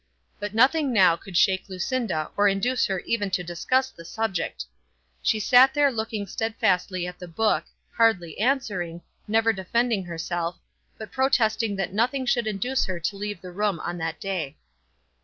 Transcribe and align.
But 0.39 0.55
nothing 0.55 0.91
now 0.91 1.15
could 1.15 1.37
shake 1.37 1.69
Lucinda 1.69 2.31
or 2.35 2.47
induce 2.47 2.87
her 2.87 3.01
even 3.01 3.29
to 3.29 3.43
discuss 3.43 3.91
the 3.91 4.03
subject. 4.03 4.65
She 5.21 5.39
sat 5.39 5.75
there 5.75 5.91
looking 5.91 6.25
steadfastly 6.25 7.05
at 7.05 7.19
the 7.19 7.27
book, 7.27 7.65
hardly 7.95 8.39
answering, 8.39 9.03
never 9.27 9.53
defending 9.53 10.05
herself, 10.05 10.57
but 10.97 11.11
protesting 11.11 11.75
that 11.75 11.93
nothing 11.93 12.25
should 12.25 12.47
induce 12.47 12.83
her 12.85 12.99
to 12.99 13.15
leave 13.15 13.41
the 13.41 13.51
room 13.51 13.79
on 13.81 13.99
that 13.99 14.19
day. 14.19 14.57